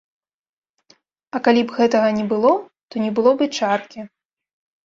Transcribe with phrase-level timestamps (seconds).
[1.37, 2.51] А калі б гэтага не было,
[2.89, 3.99] то не было б і чаркі.